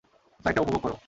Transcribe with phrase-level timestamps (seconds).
[0.39, 0.95] ফ্লাইটটা উপভোগ কোরো!